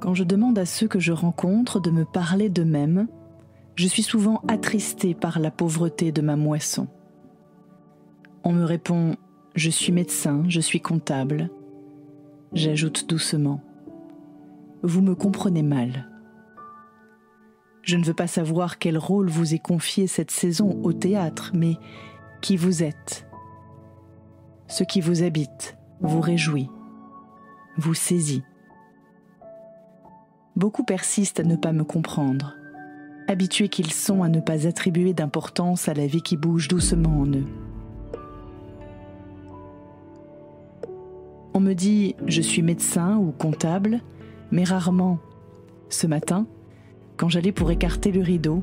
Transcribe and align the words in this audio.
Quand 0.00 0.14
je 0.14 0.24
demande 0.24 0.58
à 0.58 0.64
ceux 0.64 0.88
que 0.88 0.98
je 0.98 1.12
rencontre 1.12 1.78
de 1.78 1.90
me 1.90 2.06
parler 2.06 2.48
d'eux-mêmes, 2.48 3.06
je 3.76 3.86
suis 3.86 4.02
souvent 4.02 4.42
attristée 4.48 5.14
par 5.14 5.38
la 5.38 5.50
pauvreté 5.50 6.10
de 6.10 6.22
ma 6.22 6.36
moisson. 6.36 6.88
On 8.42 8.52
me 8.52 8.64
répond⁇ 8.64 9.10
Je 9.54 9.68
suis 9.68 9.92
médecin, 9.92 10.42
je 10.48 10.60
suis 10.60 10.80
comptable⁇ 10.80 11.42
J'ajoute 12.54 13.08
doucement⁇ 13.08 13.62
Vous 14.82 15.02
me 15.02 15.14
comprenez 15.14 15.62
mal. 15.62 16.08
Je 17.82 17.98
ne 17.98 18.04
veux 18.04 18.14
pas 18.14 18.26
savoir 18.26 18.78
quel 18.78 18.96
rôle 18.96 19.28
vous 19.28 19.54
est 19.54 19.58
confié 19.62 20.06
cette 20.06 20.30
saison 20.30 20.80
au 20.82 20.94
théâtre, 20.94 21.52
mais 21.54 21.76
qui 22.40 22.56
vous 22.56 22.82
êtes. 22.82 23.26
Ce 24.66 24.82
qui 24.82 25.02
vous 25.02 25.22
habite, 25.22 25.76
vous 26.00 26.20
réjouit, 26.20 26.70
vous 27.76 27.94
saisit. 27.94 28.44
Beaucoup 30.60 30.84
persistent 30.84 31.40
à 31.40 31.42
ne 31.42 31.56
pas 31.56 31.72
me 31.72 31.84
comprendre, 31.84 32.54
habitués 33.28 33.70
qu'ils 33.70 33.94
sont 33.94 34.22
à 34.22 34.28
ne 34.28 34.40
pas 34.40 34.66
attribuer 34.66 35.14
d'importance 35.14 35.88
à 35.88 35.94
la 35.94 36.06
vie 36.06 36.20
qui 36.20 36.36
bouge 36.36 36.68
doucement 36.68 37.20
en 37.20 37.26
eux. 37.28 37.46
On 41.54 41.60
me 41.60 41.72
dit 41.72 42.14
je 42.26 42.42
suis 42.42 42.60
médecin 42.60 43.16
ou 43.16 43.30
comptable, 43.30 44.02
mais 44.50 44.64
rarement. 44.64 45.18
Ce 45.88 46.06
matin, 46.06 46.46
quand 47.16 47.30
j'allais 47.30 47.52
pour 47.52 47.70
écarter 47.70 48.12
le 48.12 48.20
rideau, 48.20 48.62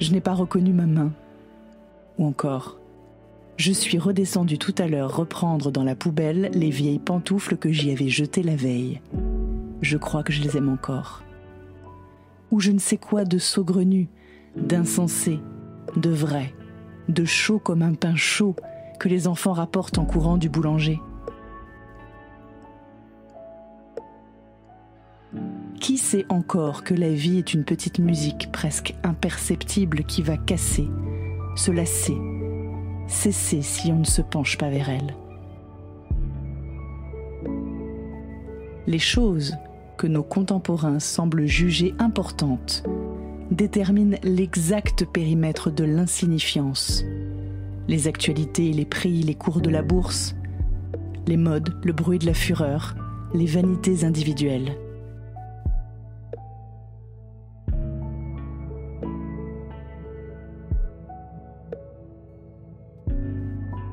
je 0.00 0.10
n'ai 0.10 0.20
pas 0.20 0.34
reconnu 0.34 0.72
ma 0.72 0.86
main. 0.86 1.12
Ou 2.18 2.26
encore, 2.26 2.80
je 3.56 3.70
suis 3.70 3.98
redescendu 3.98 4.58
tout 4.58 4.74
à 4.76 4.88
l'heure 4.88 5.14
reprendre 5.14 5.70
dans 5.70 5.84
la 5.84 5.94
poubelle 5.94 6.50
les 6.52 6.70
vieilles 6.70 6.98
pantoufles 6.98 7.58
que 7.58 7.70
j'y 7.70 7.92
avais 7.92 8.08
jetées 8.08 8.42
la 8.42 8.56
veille. 8.56 9.00
Je 9.82 9.96
crois 9.96 10.24
que 10.24 10.32
je 10.32 10.42
les 10.42 10.56
aime 10.56 10.68
encore. 10.68 11.22
Ou 12.50 12.60
je 12.60 12.72
ne 12.72 12.78
sais 12.78 12.96
quoi 12.96 13.24
de 13.24 13.38
saugrenu, 13.38 14.08
d'insensé, 14.56 15.40
de 15.96 16.10
vrai, 16.10 16.54
de 17.08 17.24
chaud 17.24 17.58
comme 17.58 17.82
un 17.82 17.94
pain 17.94 18.16
chaud 18.16 18.56
que 18.98 19.08
les 19.08 19.28
enfants 19.28 19.52
rapportent 19.52 19.98
en 19.98 20.04
courant 20.04 20.36
du 20.36 20.48
boulanger. 20.48 21.00
Qui 25.80 25.96
sait 25.96 26.26
encore 26.28 26.84
que 26.84 26.94
la 26.94 27.10
vie 27.10 27.38
est 27.38 27.54
une 27.54 27.64
petite 27.64 27.98
musique 27.98 28.50
presque 28.50 28.94
imperceptible 29.04 30.04
qui 30.04 30.22
va 30.22 30.36
casser, 30.36 30.88
se 31.54 31.70
lasser, 31.70 32.16
cesser 33.06 33.62
si 33.62 33.92
on 33.92 34.00
ne 34.00 34.04
se 34.04 34.22
penche 34.22 34.58
pas 34.58 34.70
vers 34.70 34.88
elle? 34.88 35.14
Les 38.86 38.98
choses 38.98 39.54
que 39.98 40.06
nos 40.06 40.22
contemporains 40.22 41.00
semblent 41.00 41.46
juger 41.46 41.94
importantes 41.98 42.84
déterminent 43.50 44.16
l'exact 44.22 45.04
périmètre 45.04 45.70
de 45.70 45.84
l'insignifiance. 45.84 47.04
Les 47.88 48.06
actualités, 48.06 48.72
les 48.72 48.84
prix, 48.84 49.22
les 49.22 49.34
cours 49.34 49.60
de 49.60 49.70
la 49.70 49.82
bourse, 49.82 50.36
les 51.26 51.36
modes, 51.36 51.74
le 51.82 51.92
bruit 51.92 52.18
de 52.18 52.26
la 52.26 52.34
fureur, 52.34 52.94
les 53.34 53.46
vanités 53.46 54.04
individuelles. 54.04 54.76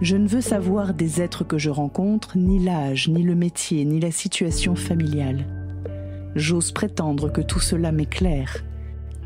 Je 0.00 0.16
ne 0.16 0.26
veux 0.26 0.40
savoir 0.40 0.94
des 0.94 1.22
êtres 1.22 1.44
que 1.44 1.58
je 1.58 1.70
rencontre, 1.70 2.36
ni 2.36 2.58
l'âge, 2.58 3.08
ni 3.08 3.22
le 3.22 3.36
métier, 3.36 3.84
ni 3.84 4.00
la 4.00 4.10
situation 4.10 4.74
familiale. 4.74 5.61
J'ose 6.34 6.72
prétendre 6.72 7.30
que 7.30 7.42
tout 7.42 7.60
cela 7.60 7.92
m'éclaire, 7.92 8.64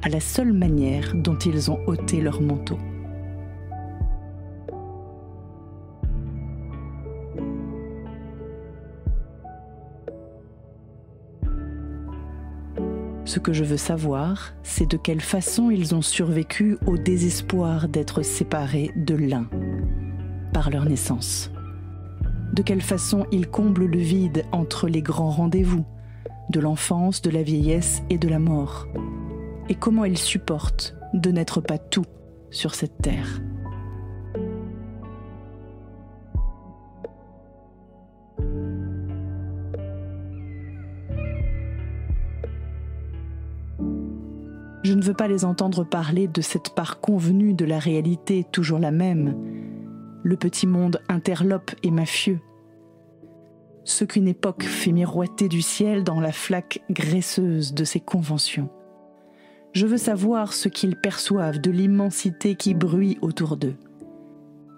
à 0.03 0.09
la 0.09 0.21
seule 0.21 0.53
manière 0.53 1.15
dont 1.15 1.39
ils 1.39 1.71
ont 1.71 1.79
ôté 1.87 2.21
leur 2.21 2.41
manteau. 2.41 2.79
Ce 13.25 13.41
que 13.41 13.53
je 13.53 13.65
veux 13.65 13.77
savoir, 13.77 14.55
c'est 14.63 14.91
de 14.91 14.97
quelle 14.97 15.21
façon 15.21 15.71
ils 15.71 15.95
ont 15.95 16.03
survécu 16.03 16.79
au 16.87 16.97
désespoir 16.97 17.89
d'être 17.89 18.23
séparés 18.23 18.93
de 18.97 19.15
l'un 19.15 19.47
par 20.53 20.71
leur 20.71 20.85
naissance. 20.85 21.51
De 22.53 22.63
quelle 22.63 22.81
façon 22.81 23.27
ils 23.33 23.49
comblent 23.49 23.87
le 23.87 23.99
vide 23.99 24.45
entre 24.53 24.89
les 24.89 25.03
grands 25.03 25.31
rendez-vous, 25.31 25.85
de 26.51 26.61
l'enfance, 26.61 27.23
de 27.23 27.31
la 27.31 27.43
vieillesse 27.43 28.03
et 28.11 28.19
de 28.19 28.29
la 28.29 28.39
mort. 28.39 28.87
Et 29.69 29.75
comment 29.75 30.05
ils 30.05 30.19
supportent 30.19 30.95
de 31.15 31.31
n'être 31.31 31.61
pas 31.61 31.79
tout 31.79 32.05
sur 32.51 32.75
cette 32.75 32.99
terre. 33.03 33.41
Je 44.87 44.95
ne 44.95 45.03
veux 45.03 45.15
pas 45.15 45.27
les 45.27 45.45
entendre 45.45 45.83
parler 45.83 46.29
de 46.29 46.41
cette 46.41 46.73
part 46.75 47.01
convenue 47.01 47.55
de 47.55 47.65
la 47.65 47.81
réalité 47.81 48.45
toujours 48.53 48.79
la 48.79 48.93
même, 48.93 49.35
le 50.23 50.37
petit 50.37 50.69
monde 50.69 51.01
interlope 51.09 51.73
et 51.83 51.91
mafieux. 51.91 52.39
Ce 53.87 54.05
qu'une 54.05 54.27
époque 54.27 54.65
fait 54.65 54.91
miroiter 54.91 55.49
du 55.49 55.63
ciel 55.63 56.03
dans 56.03 56.19
la 56.19 56.33
flaque 56.33 56.83
graisseuse 56.91 57.73
de 57.73 57.85
ses 57.85 58.01
conventions. 58.01 58.69
Je 59.73 59.87
veux 59.87 59.97
savoir 59.97 60.53
ce 60.53 60.69
qu'ils 60.69 60.97
perçoivent 60.97 61.61
de 61.61 61.71
l'immensité 61.71 62.57
qui 62.57 62.75
bruit 62.75 63.17
autour 63.23 63.57
d'eux. 63.57 63.77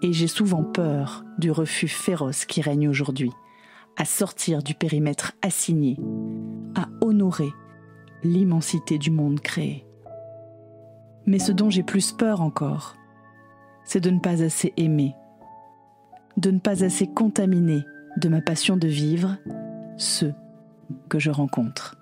Et 0.02 0.12
j'ai 0.12 0.26
souvent 0.26 0.62
peur 0.62 1.24
du 1.38 1.50
refus 1.50 1.88
féroce 1.88 2.44
qui 2.44 2.60
règne 2.60 2.86
aujourd'hui, 2.86 3.32
à 3.96 4.04
sortir 4.04 4.62
du 4.62 4.74
périmètre 4.74 5.32
assigné, 5.40 5.96
à 6.74 6.88
honorer 7.00 7.50
l'immensité 8.22 8.98
du 8.98 9.10
monde 9.10 9.40
créé. 9.40 9.86
Mais 11.24 11.38
ce 11.38 11.52
dont 11.52 11.70
j'ai 11.70 11.82
plus 11.82 12.12
peur 12.12 12.42
encore, 12.42 12.94
c'est 13.84 14.00
de 14.00 14.10
ne 14.10 14.20
pas 14.20 14.42
assez 14.42 14.74
aimer 14.76 15.14
de 16.38 16.52
ne 16.52 16.60
pas 16.60 16.84
assez 16.84 17.06
contaminer 17.06 17.84
de 18.18 18.28
ma 18.28 18.40
passion 18.40 18.76
de 18.76 18.88
vivre 18.88 19.36
ceux 19.96 20.34
que 21.08 21.18
je 21.18 21.30
rencontre. 21.30 21.97